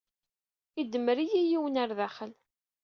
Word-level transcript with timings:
Idemmer-iyi 0.81 1.41
yiwen 1.49 1.79
ɣer 1.79 1.89
daxel. 1.99 2.31